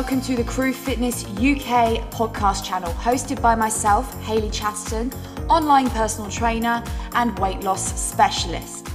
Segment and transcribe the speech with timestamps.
[0.00, 5.12] Welcome to the Crew Fitness UK podcast channel, hosted by myself, Hayley Chatterton,
[5.46, 6.82] online personal trainer
[7.12, 8.88] and weight loss specialist.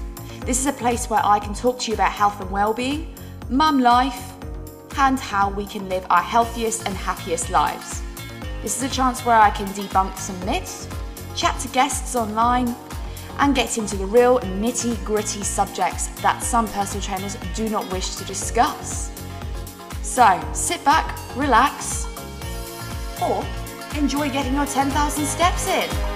[0.48, 3.14] This is a place where I can talk to you about health and well-being,
[3.52, 4.34] mum life,
[4.98, 8.02] and how we can live our healthiest and happiest lives.
[8.64, 10.90] This is a chance where I can debunk some myths,
[11.36, 12.76] chat to guests online,
[13.38, 18.16] and get into the real nitty gritty subjects that some personal trainers do not wish
[18.16, 19.12] to discuss.
[20.16, 22.08] So sit back, relax,
[23.22, 23.46] or
[23.98, 26.15] enjoy getting your 10,000 steps in.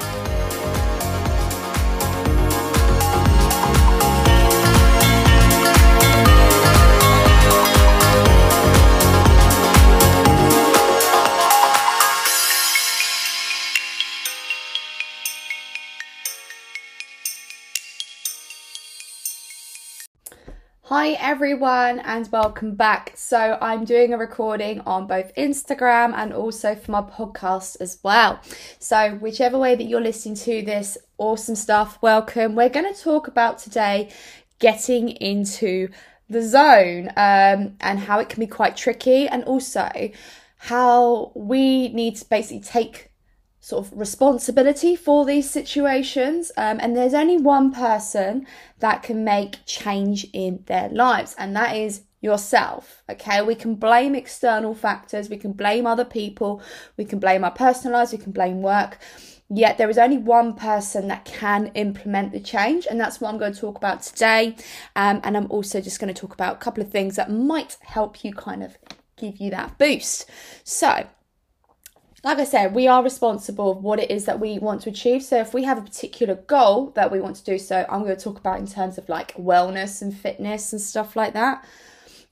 [20.89, 23.11] Hi everyone and welcome back.
[23.13, 28.39] So I'm doing a recording on both Instagram and also for my podcast as well.
[28.79, 32.55] So whichever way that you're listening to this awesome stuff, welcome.
[32.55, 34.09] We're going to talk about today
[34.57, 35.89] getting into
[36.27, 39.91] the zone um, and how it can be quite tricky and also
[40.57, 43.08] how we need to basically take
[43.59, 46.51] sort of responsibility for these situations.
[46.57, 48.47] Um, and there's only one person
[48.79, 53.03] that can make change in their lives, and that is yourself.
[53.09, 56.61] Okay, we can blame external factors, we can blame other people,
[56.97, 58.97] we can blame our personal lives, we can blame work.
[59.51, 63.39] Yet there is only one person that can implement the change, and that's what I'm
[63.39, 64.55] going to talk about today.
[64.95, 67.77] Um, and I'm also just going to talk about a couple of things that might
[67.81, 68.77] help you kind of
[69.17, 70.29] give you that boost.
[70.63, 71.07] So,
[72.23, 75.23] like I said, we are responsible of what it is that we want to achieve.
[75.23, 78.15] So if we have a particular goal that we want to do, so I'm going
[78.15, 81.65] to talk about in terms of like wellness and fitness and stuff like that.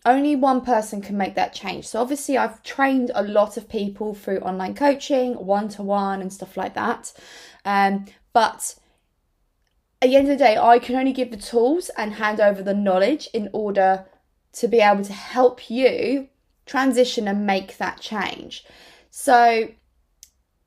[0.06, 1.88] Only one person can make that change.
[1.88, 6.32] So obviously I've trained a lot of people through online coaching, one to one and
[6.32, 7.14] stuff like that.
[7.64, 8.76] Um, but
[10.02, 12.62] at the end of the day, I can only give the tools and hand over
[12.62, 14.06] the knowledge in order
[14.54, 16.30] to be able to help you
[16.66, 18.66] transition and make that change.
[19.20, 19.70] So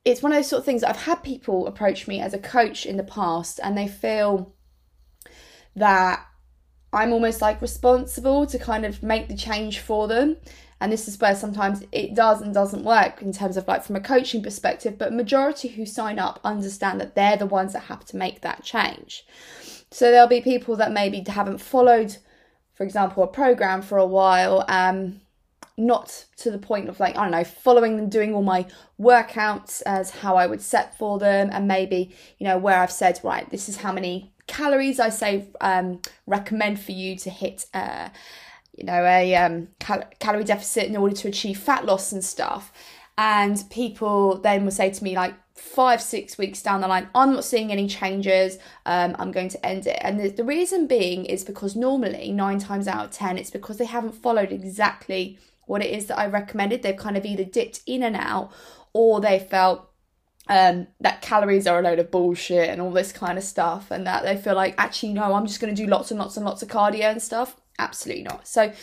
[0.05, 2.85] it's one of those sort of things I've had people approach me as a coach
[2.85, 4.57] in the past and they feel
[5.77, 6.27] that
[6.93, 10.37] I'm almost like responsible to kind of make the change for them.
[10.81, 13.95] And this is where sometimes it does and doesn't work in terms of like from
[13.95, 18.05] a coaching perspective, but majority who sign up understand that they're the ones that have
[18.07, 19.25] to make that change.
[19.93, 22.17] So there'll be people that maybe haven't followed,
[22.75, 25.21] for example, a program for a while, um,
[25.77, 28.67] not to the point of like, I don't know, following them, doing all my
[29.01, 33.21] workouts as how I would set for them, and maybe, you know, where I've said,
[33.23, 38.09] right, this is how many calories I say um, recommend for you to hit, uh,
[38.77, 42.73] you know, a um, cal- calorie deficit in order to achieve fat loss and stuff.
[43.17, 47.33] And people then will say to me, like, five, six weeks down the line, I'm
[47.33, 48.59] not seeing any changes.
[48.87, 49.99] Um, I'm going to end it.
[50.01, 53.77] And the, the reason being is because normally, nine times out of 10, it's because
[53.77, 55.39] they haven't followed exactly
[55.71, 56.83] what it is that I recommended.
[56.83, 58.51] They've kind of either dipped in and out
[58.93, 59.89] or they felt
[60.49, 64.05] um, that calories are a load of bullshit and all this kind of stuff, and
[64.05, 66.45] that they feel like, actually, no, I'm just going to do lots and lots and
[66.45, 67.55] lots of cardio and stuff.
[67.79, 68.49] Absolutely not.
[68.49, 68.77] So, at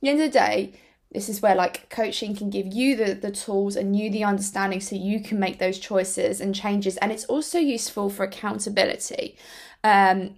[0.00, 0.72] the end of the day,
[1.12, 4.80] this is where like coaching can give you the, the tools and you the understanding
[4.80, 6.96] so you can make those choices and changes.
[6.96, 9.36] And it's also useful for accountability.
[9.84, 10.36] Um,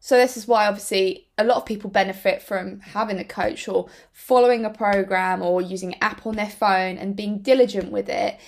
[0.00, 3.88] so this is why obviously a lot of people benefit from having a coach or
[4.12, 8.38] following a program or using an app on their phone and being diligent with it.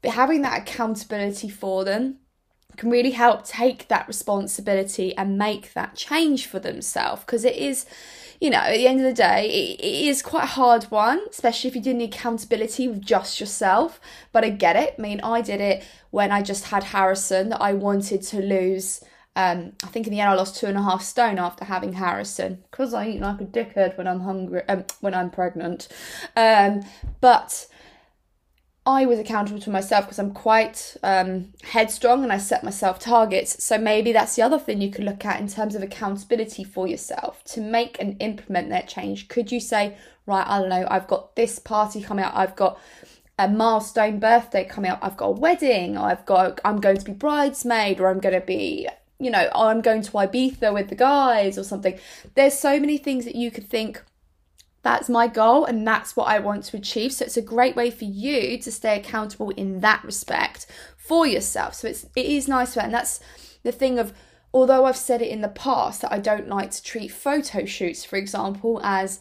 [0.00, 2.18] But having that accountability for them
[2.76, 7.84] can really help take that responsibility and make that change for themselves because it is
[8.40, 11.68] you know at the end of the day it, is quite a hard one especially
[11.68, 14.00] if you're doing the accountability with just yourself
[14.32, 17.60] but i get it i mean i did it when i just had harrison that
[17.60, 20.82] i wanted to lose um, I think in the end I lost two and a
[20.82, 24.84] half stone after having Harrison because I eat like a dickhead when I'm hungry, um,
[25.00, 25.88] when I'm pregnant.
[26.36, 26.82] Um,
[27.20, 27.66] but
[28.84, 33.62] I was accountable to myself because I'm quite um, headstrong and I set myself targets.
[33.64, 36.86] So maybe that's the other thing you could look at in terms of accountability for
[36.86, 39.28] yourself to make and implement that change.
[39.28, 39.96] Could you say,
[40.26, 42.78] right, I don't know, I've got this party coming up, I've got
[43.38, 47.12] a milestone birthday coming up, I've got a wedding, I've got I'm going to be
[47.12, 48.88] bridesmaid or I'm going to be
[49.22, 51.98] you know, I'm going to Ibiza with the guys or something.
[52.34, 54.02] There's so many things that you could think
[54.82, 57.12] that's my goal and that's what I want to achieve.
[57.12, 60.66] So it's a great way for you to stay accountable in that respect
[60.96, 61.74] for yourself.
[61.74, 63.20] So it's it is nice and that's
[63.62, 64.12] the thing of
[64.52, 68.04] although I've said it in the past that I don't like to treat photo shoots,
[68.04, 69.20] for example, as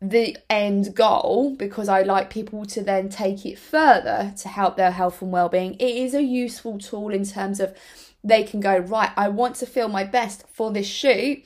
[0.00, 4.90] the end goal because I like people to then take it further to help their
[4.90, 5.74] health and well-being.
[5.74, 7.74] It is a useful tool in terms of
[8.22, 11.44] they can go, right, I want to feel my best for this shoot.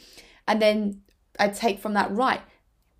[0.48, 1.02] And then
[1.38, 2.40] I take from that, right,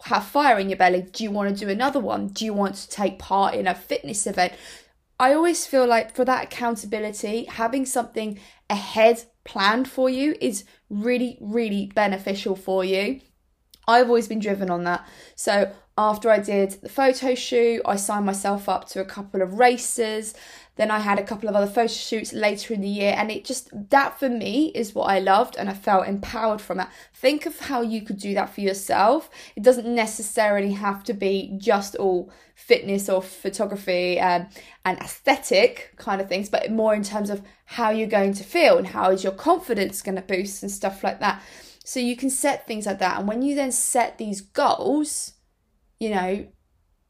[0.05, 1.03] have fire in your belly.
[1.03, 2.29] Do you want to do another one?
[2.29, 4.53] Do you want to take part in a fitness event?
[5.19, 8.39] I always feel like for that accountability, having something
[8.71, 13.21] ahead planned for you is really, really beneficial for you.
[13.91, 15.07] I've always been driven on that.
[15.35, 19.59] So after I did the photo shoot, I signed myself up to a couple of
[19.59, 20.35] races.
[20.77, 23.45] Then I had a couple of other photo shoots later in the year, and it
[23.45, 26.89] just that for me is what I loved, and I felt empowered from it.
[27.13, 29.29] Think of how you could do that for yourself.
[29.57, 34.49] It doesn't necessarily have to be just all fitness or photography um,
[34.87, 38.79] and aesthetic kind of things, but more in terms of how you're going to feel
[38.79, 41.43] and how is your confidence going to boost and stuff like that.
[41.91, 43.19] So you can set things like that.
[43.19, 45.33] And when you then set these goals,
[45.99, 46.47] you know,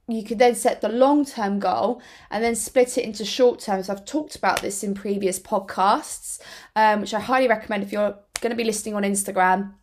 [0.08, 2.00] you could then set the long term goal
[2.30, 3.82] and then split it into short term.
[3.82, 6.40] So I've talked about this in previous podcasts,
[6.74, 9.74] um, which I highly recommend if you're going to be listening on Instagram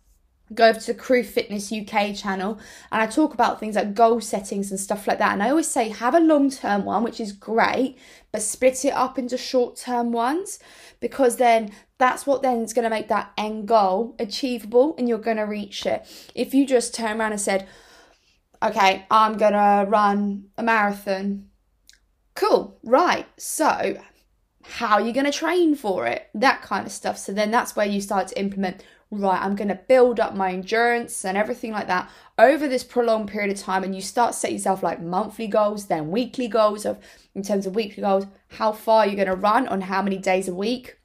[0.53, 2.57] go over to the Crew Fitness UK channel
[2.91, 5.33] and I talk about things like goal settings and stuff like that.
[5.33, 7.97] And I always say have a long term one, which is great,
[8.31, 10.59] but split it up into short term ones
[10.99, 15.17] because then that's what then is going to make that end goal achievable and you're
[15.17, 16.05] going to reach it.
[16.35, 17.67] If you just turn around and said,
[18.61, 21.49] okay, I'm going to run a marathon.
[22.35, 23.27] Cool, right.
[23.37, 23.99] So,
[24.63, 26.29] how are you going to train for it?
[26.35, 27.17] That kind of stuff.
[27.17, 30.51] So, then that's where you start to implement right, I'm going to build up my
[30.51, 33.83] endurance and everything like that over this prolonged period of time.
[33.83, 36.99] And you start set yourself like monthly goals, then weekly goals of,
[37.33, 40.47] in terms of weekly goals, how far you're going to run on how many days
[40.47, 40.96] a week,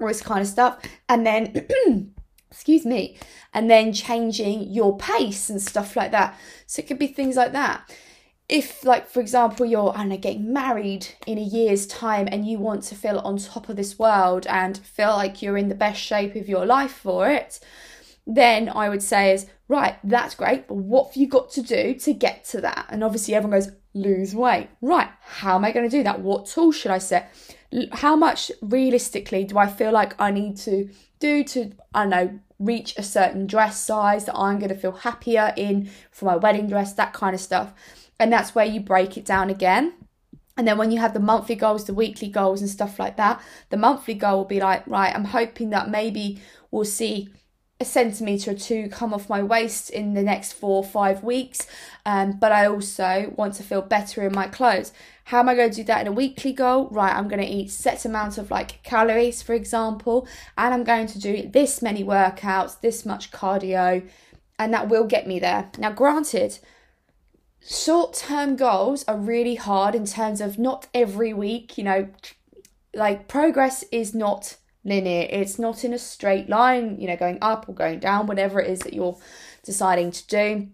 [0.00, 0.80] all this kind of stuff.
[1.08, 1.66] And then,
[2.50, 3.18] excuse me,
[3.54, 6.38] and then changing your pace and stuff like that.
[6.66, 7.90] So it could be things like that.
[8.48, 12.58] If like for example you're I know, getting married in a year's time and you
[12.58, 16.00] want to feel on top of this world and feel like you're in the best
[16.00, 17.60] shape of your life for it
[18.26, 21.94] then I would say is right that's great but what have you got to do
[21.94, 22.86] to get to that?
[22.88, 24.68] And obviously everyone goes lose weight.
[24.80, 26.20] Right how am I going to do that?
[26.20, 27.30] What tool should I set
[27.92, 30.88] how much realistically do I feel like I need to
[31.18, 34.92] do to I don't know reach a certain dress size that I'm going to feel
[34.92, 37.72] happier in for my wedding dress that kind of stuff
[38.18, 39.94] and that's where you break it down again.
[40.56, 43.40] And then when you have the monthly goals, the weekly goals, and stuff like that,
[43.70, 47.28] the monthly goal will be like, right, I'm hoping that maybe we'll see
[47.80, 51.66] a centimetre or two come off my waist in the next four or five weeks.
[52.04, 54.92] Um, but I also want to feel better in my clothes.
[55.24, 56.88] How am I going to do that in a weekly goal?
[56.90, 60.26] Right, I'm going to eat set amount of like calories, for example,
[60.56, 64.08] and I'm going to do this many workouts, this much cardio,
[64.58, 65.70] and that will get me there.
[65.78, 66.58] Now, granted,
[67.64, 72.08] short term goals are really hard in terms of not every week, you know,
[72.94, 74.56] like progress is not
[74.88, 75.26] linear.
[75.30, 78.70] It's not in a straight line, you know, going up or going down, whatever it
[78.70, 79.18] is that you're
[79.62, 80.68] deciding to do.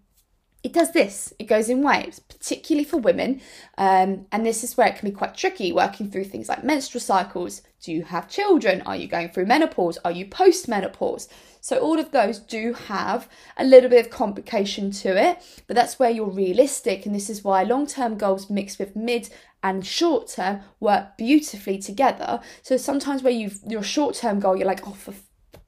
[0.63, 3.43] It does this, it goes in waves, particularly for women.
[3.77, 7.03] Um, and this is where it can be quite tricky working through things like menstrual
[7.03, 7.61] cycles.
[7.83, 8.81] Do you have children?
[8.87, 9.99] Are you going through menopause?
[10.07, 11.29] Are you post menopause?
[11.61, 13.29] So all of those do have
[13.59, 17.05] a little bit of complication to it, but that's where you're realistic.
[17.05, 19.29] And this is why long term goals mixed with mid
[19.65, 22.39] and short term work beautifully together.
[22.63, 25.15] So sometimes where you've your short term goal, you're like, oh, for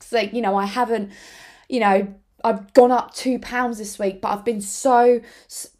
[0.00, 1.10] sake, you know, I haven't,
[1.68, 5.20] you know, I've gone up two pounds this week, but I've been so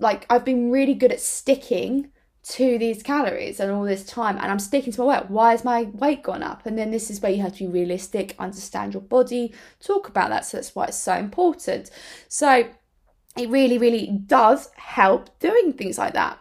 [0.00, 2.10] like I've been really good at sticking
[2.48, 5.30] to these calories and all this time and I'm sticking to my weight.
[5.30, 6.64] Why has my weight gone up?
[6.64, 10.30] And then this is where you have to be realistic, understand your body, talk about
[10.30, 10.46] that.
[10.46, 11.90] So that's why it's so important.
[12.28, 12.68] So
[13.36, 16.38] it really, really does help doing things like that.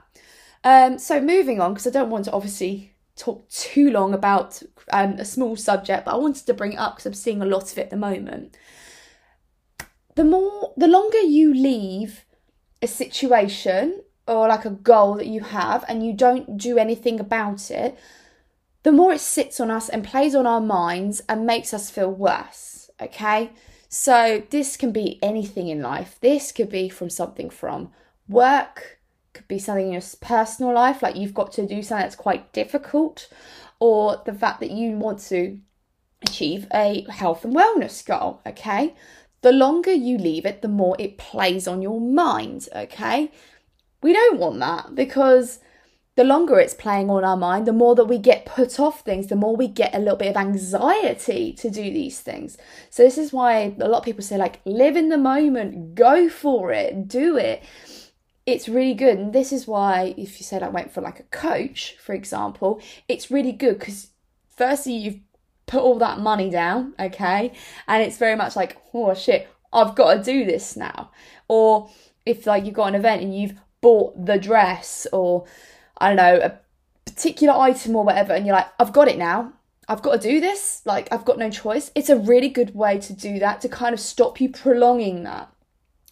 [0.65, 5.13] Um, so moving on, because I don't want to obviously talk too long about um,
[5.13, 7.71] a small subject, but I wanted to bring it up because I'm seeing a lot
[7.71, 8.57] of it at the moment.
[10.15, 12.25] The more, the longer you leave
[12.81, 17.69] a situation or like a goal that you have and you don't do anything about
[17.69, 17.97] it,
[18.83, 22.11] the more it sits on us and plays on our minds and makes us feel
[22.11, 22.89] worse.
[22.99, 23.51] Okay.
[23.87, 26.17] So this can be anything in life.
[26.21, 27.91] This could be from something from
[28.27, 28.94] work,
[29.35, 32.51] could be something in your personal life, like you've got to do something that's quite
[32.53, 33.29] difficult,
[33.79, 35.59] or the fact that you want to
[36.23, 38.41] achieve a health and wellness goal.
[38.47, 38.95] Okay.
[39.41, 42.67] The longer you leave it, the more it plays on your mind.
[42.75, 43.31] Okay.
[44.01, 45.59] We don't want that because
[46.15, 49.27] the longer it's playing on our mind, the more that we get put off things,
[49.27, 52.57] the more we get a little bit of anxiety to do these things.
[52.89, 56.29] So, this is why a lot of people say, like, live in the moment, go
[56.29, 57.63] for it, do it.
[58.45, 59.17] It's really good.
[59.17, 62.81] And this is why, if you said I went for like a coach, for example,
[63.07, 64.09] it's really good because
[64.55, 65.19] firstly, you've
[65.65, 67.51] put all that money down, okay?
[67.87, 71.11] And it's very much like, oh shit, I've got to do this now.
[71.47, 71.89] Or
[72.25, 75.45] if like you've got an event and you've bought the dress or
[75.97, 76.59] I don't know, a
[77.05, 79.53] particular item or whatever, and you're like, I've got it now.
[79.87, 80.81] I've got to do this.
[80.85, 81.91] Like, I've got no choice.
[81.95, 85.51] It's a really good way to do that to kind of stop you prolonging that.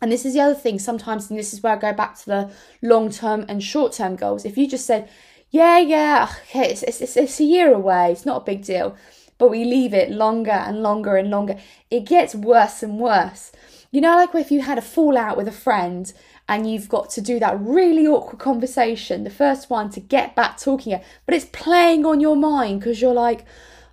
[0.03, 2.25] And this is the other thing sometimes, and this is where I go back to
[2.25, 4.43] the long term and short term goals.
[4.43, 5.09] If you just said,
[5.49, 8.97] yeah, yeah, okay, it's, it's, it's a year away, it's not a big deal,
[9.37, 11.57] but we leave it longer and longer and longer,
[11.89, 13.53] it gets worse and worse.
[13.91, 16.11] You know, like if you had a fallout with a friend
[16.49, 20.59] and you've got to do that really awkward conversation, the first one to get back
[20.59, 23.45] talking, but it's playing on your mind because you're like,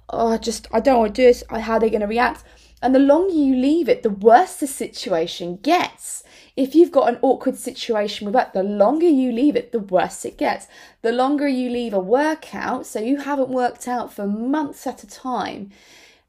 [0.09, 2.43] oh, just, I don't want to do this, how are they going to react?
[2.83, 6.25] And the longer you leave it, the worse the situation gets.
[6.57, 10.25] If you've got an awkward situation with that, the longer you leave it, the worse
[10.25, 10.67] it gets.
[11.03, 15.07] The longer you leave a workout, so you haven't worked out for months at a
[15.07, 15.71] time,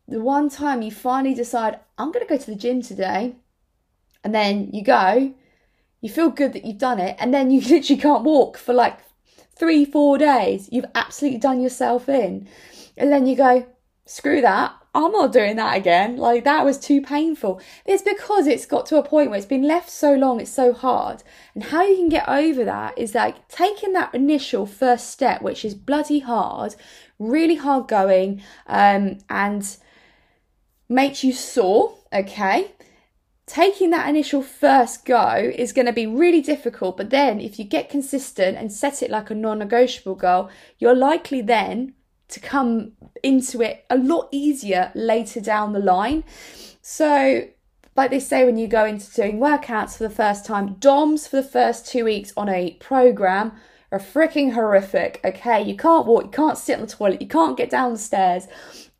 [0.07, 3.35] the one time you finally decide, I'm going to go to the gym today,
[4.23, 5.33] and then you go,
[6.01, 8.99] you feel good that you've done it, and then you literally can't walk for like
[9.55, 10.67] three, four days.
[10.71, 12.47] You've absolutely done yourself in.
[12.97, 13.65] And then you go,
[14.05, 14.75] screw that.
[14.93, 16.17] I'm not doing that again.
[16.17, 17.61] Like that was too painful.
[17.85, 20.73] It's because it's got to a point where it's been left so long, it's so
[20.73, 21.23] hard.
[21.55, 25.63] And how you can get over that is like taking that initial first step, which
[25.63, 26.75] is bloody hard,
[27.19, 29.77] really hard going, um, and
[30.89, 32.71] makes you sore, okay?
[33.45, 37.65] Taking that initial first go is going to be really difficult, but then if you
[37.65, 41.93] get consistent and set it like a non negotiable goal, you're likely then
[42.31, 46.23] to come into it a lot easier later down the line.
[46.81, 47.47] So,
[47.95, 51.37] like they say when you go into doing workouts for the first time, DOMs for
[51.37, 53.53] the first two weeks on a program
[53.91, 55.19] are freaking horrific.
[55.23, 57.99] Okay, you can't walk, you can't sit on the toilet, you can't get down the
[57.99, 58.47] stairs,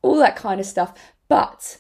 [0.02, 0.94] all that kind of stuff.
[1.30, 1.80] But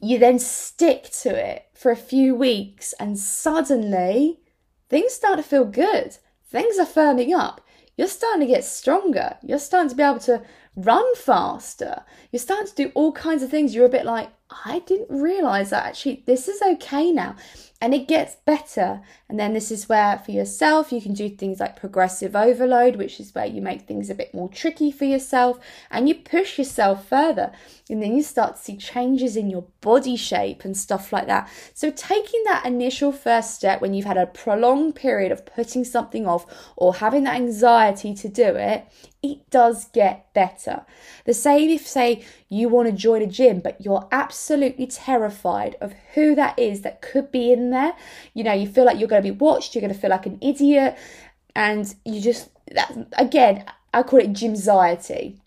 [0.00, 4.40] you then stick to it for a few weeks, and suddenly
[4.88, 6.16] things start to feel good.
[6.46, 7.60] Things are firming up.
[7.96, 9.36] You're starting to get stronger.
[9.42, 10.42] You're starting to be able to
[10.76, 12.04] run faster.
[12.30, 13.74] You're starting to do all kinds of things.
[13.74, 17.36] You're a bit like, I didn't realize that actually this is okay now
[17.82, 19.00] and it gets better.
[19.28, 23.18] And then this is where, for yourself, you can do things like progressive overload, which
[23.18, 25.58] is where you make things a bit more tricky for yourself
[25.90, 27.52] and you push yourself further.
[27.88, 31.48] And then you start to see changes in your body shape and stuff like that.
[31.72, 36.26] So, taking that initial first step when you've had a prolonged period of putting something
[36.26, 36.44] off
[36.76, 38.86] or having that anxiety to do it,
[39.22, 40.84] it does get better.
[41.24, 44.39] The same if, say, you want to join a gym, but you're absolutely
[44.86, 47.94] terrified of who that is that could be in there.
[48.34, 50.26] You know, you feel like you're going to be watched, you're going to feel like
[50.26, 50.96] an idiot,
[51.54, 55.40] and you just, that, again, I call it gymxiety.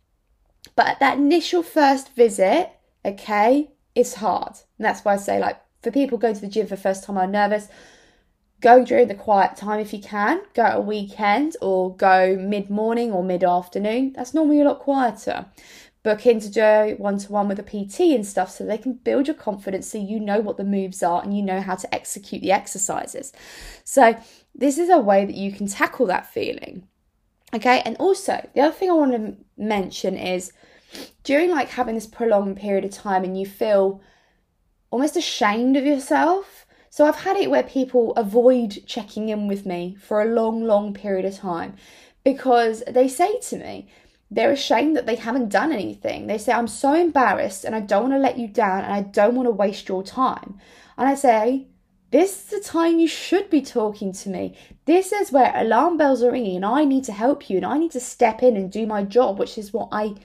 [0.76, 2.72] But that initial first visit,
[3.06, 4.54] okay, is hard.
[4.78, 7.04] And that's why I say, like, for people going to the gym for the first
[7.04, 7.68] time are nervous,
[8.62, 10.42] go during the quiet time if you can.
[10.54, 14.14] Go at a weekend or go mid morning or mid afternoon.
[14.16, 15.46] That's normally a lot quieter
[16.04, 18.94] book in to do one to one with a PT and stuff so they can
[18.94, 21.96] build your confidence so you know what the moves are and you know how to
[21.96, 23.32] execute the exercises.
[23.86, 24.18] So,
[24.54, 26.88] this is a way that you can tackle that feeling.
[27.56, 30.52] Okay, and also the other thing I want to mention is
[31.24, 34.02] during like having this prolonged period of time and you feel
[34.92, 36.66] almost ashamed of yourself.
[36.90, 40.94] So, I've had it where people avoid checking in with me for a long, long
[40.94, 41.76] period of time
[42.26, 43.88] because they say to me,
[44.34, 46.28] they're ashamed that they haven't done anything.
[46.28, 49.02] They say, I'm so embarrassed and I don't want to let you down and I
[49.02, 50.60] don't want to waste your time.
[50.98, 51.68] And I say,
[52.12, 54.58] this is the time you should be talking to me.
[54.86, 57.78] This is where alarm bells are ringing and I need to help you and I
[57.78, 60.16] need to step in and do my job, which is what I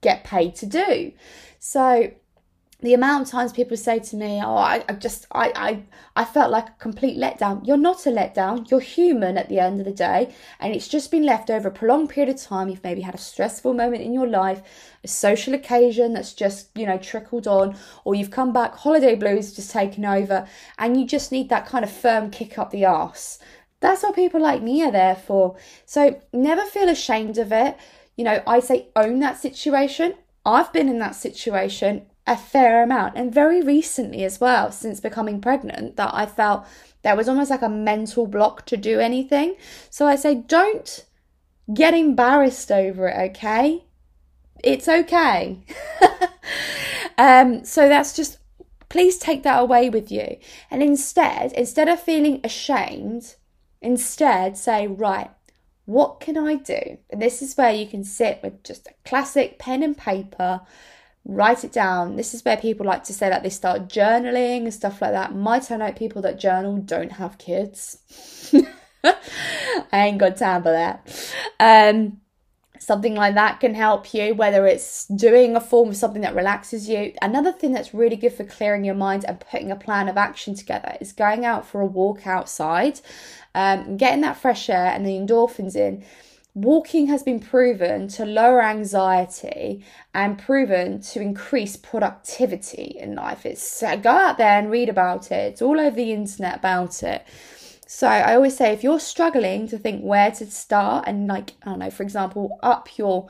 [0.00, 1.12] get paid to do.
[1.58, 2.10] So
[2.84, 5.82] the amount of times people say to me, "Oh, I, I, just, I, I,
[6.16, 8.70] I felt like a complete letdown." You're not a letdown.
[8.70, 11.70] You're human at the end of the day, and it's just been left over a
[11.70, 12.68] prolonged period of time.
[12.68, 14.60] You've maybe had a stressful moment in your life,
[15.02, 17.74] a social occasion that's just, you know, trickled on,
[18.04, 21.84] or you've come back, holiday blues just taken over, and you just need that kind
[21.86, 23.38] of firm kick up the arse.
[23.80, 25.56] That's what people like me are there for.
[25.86, 27.78] So never feel ashamed of it.
[28.14, 30.16] You know, I say own that situation.
[30.44, 35.40] I've been in that situation a fair amount and very recently as well since becoming
[35.40, 36.66] pregnant that I felt
[37.02, 39.56] there was almost like a mental block to do anything.
[39.90, 41.04] So I say don't
[41.72, 43.84] get embarrassed over it, okay?
[44.62, 45.58] It's okay.
[47.18, 48.38] um so that's just
[48.88, 50.38] please take that away with you.
[50.70, 53.34] And instead, instead of feeling ashamed,
[53.84, 55.30] Instead, say, right,
[55.84, 56.96] what can I do?
[57.10, 60.62] And this is where you can sit with just a classic pen and paper,
[61.24, 62.16] write it down.
[62.16, 65.34] This is where people like to say that they start journaling and stuff like that.
[65.34, 67.98] My turn out people that journal don't have kids.
[69.92, 71.34] I ain't got time for that.
[71.60, 72.20] Um,
[72.78, 76.88] something like that can help you, whether it's doing a form of something that relaxes
[76.88, 77.14] you.
[77.22, 80.54] Another thing that's really good for clearing your mind and putting a plan of action
[80.54, 83.00] together is going out for a walk outside,
[83.54, 86.04] um, getting that fresh air and the endorphins in.
[86.54, 89.84] Walking has been proven to lower anxiety
[90.14, 93.44] and proven to increase productivity in life.
[93.44, 95.52] It's go out there and read about it.
[95.52, 97.26] It's all over the internet about it.
[97.88, 101.70] So I always say if you're struggling to think where to start and like I
[101.70, 103.28] don't know, for example, up your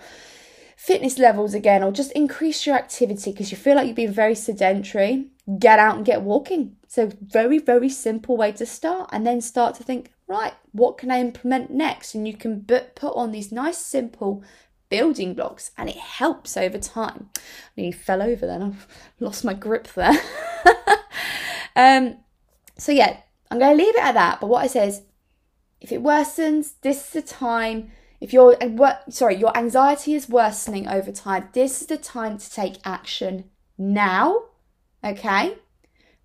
[0.76, 4.35] fitness levels again or just increase your activity because you feel like you've been very
[4.35, 5.28] sedentary,
[5.59, 6.76] get out and get walking.
[6.97, 11.11] A very, very simple way to start and then start to think, right, what can
[11.11, 12.15] I implement next?
[12.15, 14.45] And you can put on these nice, simple
[14.89, 17.31] building blocks and it helps over time.
[17.37, 17.41] I
[17.77, 18.87] nearly fell over then, I've
[19.19, 20.13] lost my grip there.
[21.77, 22.19] um,
[22.79, 23.17] so yeah,
[23.51, 24.41] I'm going to leave it at that.
[24.41, 25.03] But what I say is,
[25.81, 27.91] if it worsens, this is the time.
[28.21, 28.57] If your
[29.11, 34.45] sorry, your anxiety is worsening over time, this is the time to take action now.
[35.05, 35.59] Okay,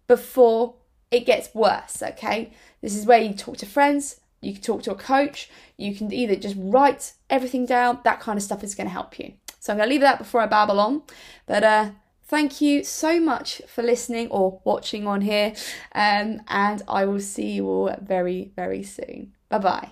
[0.09, 0.75] before
[1.09, 2.03] it gets worse.
[2.03, 2.51] Okay,
[2.81, 4.19] this is where you talk to friends.
[4.41, 5.49] You can talk to a coach.
[5.77, 7.99] You can either just write everything down.
[8.03, 9.33] That kind of stuff is going to help you.
[9.59, 11.03] So I'm going to leave that before I babble on.
[11.45, 11.91] But uh,
[12.29, 15.55] Thank you so much for listening or watching on here,
[15.95, 19.33] um, and I will see you all very, very soon.
[19.49, 19.89] Bye bye.